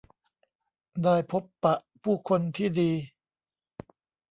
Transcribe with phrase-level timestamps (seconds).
[1.03, 2.91] ได้พบปะผู้คนที่ดี